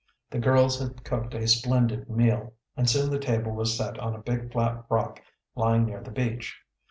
The 0.31 0.39
girls 0.39 0.79
had 0.79 1.03
cooked 1.03 1.35
a 1.35 1.47
splendid 1.47 2.09
meal, 2.09 2.53
and 2.75 2.89
soon 2.89 3.11
the 3.11 3.19
table 3.19 3.51
was 3.51 3.77
set 3.77 3.99
on 3.99 4.15
a 4.15 4.23
big 4.23 4.51
flat 4.51 4.83
rock 4.89 5.21
lying 5.53 5.85
near 5.85 6.01
the 6.01 6.09
beach. 6.09 6.59